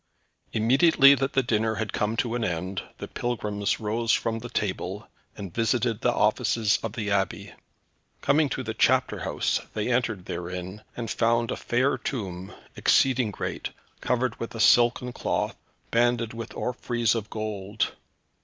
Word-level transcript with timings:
Immediately 0.51 1.13
that 1.13 1.33
the 1.33 1.43
dinner 1.43 1.75
had 1.75 1.93
come 1.93 2.17
to 2.17 2.33
an 2.33 2.43
end, 2.43 2.81
the 2.97 3.07
pilgrims 3.07 3.79
rose 3.79 4.11
from 4.11 4.39
table, 4.39 5.07
and 5.37 5.53
visited 5.53 6.01
the 6.01 6.11
offices 6.11 6.79
of 6.81 6.93
the 6.93 7.11
Abbey. 7.11 7.53
Coming 8.21 8.49
to 8.49 8.63
the 8.63 8.73
chapter 8.73 9.19
house 9.19 9.59
they 9.75 9.91
entered 9.91 10.25
therein, 10.25 10.81
and 10.97 11.11
found 11.11 11.51
a 11.51 11.55
fair 11.55 11.99
tomb, 11.99 12.51
exceeding 12.75 13.29
great, 13.29 13.69
covered 13.99 14.39
with 14.39 14.55
a 14.55 14.59
silken 14.59 15.13
cloth, 15.13 15.55
banded 15.91 16.33
with 16.33 16.55
orfreys 16.55 17.13
of 17.13 17.29
gold. 17.29 17.91